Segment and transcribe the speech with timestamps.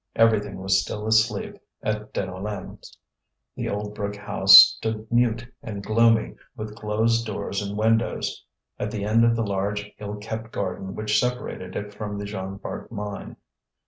[0.15, 2.97] Everything was still asleep at Deneulin's;
[3.55, 8.43] the old brick house stood mute and gloomy, with closed doors and windows,
[8.79, 12.57] at the end of the large ill kept garden which separated it from the Jean
[12.57, 13.35] Bart mine.